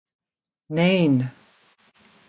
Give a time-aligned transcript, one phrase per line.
[0.75, 1.15] Nain!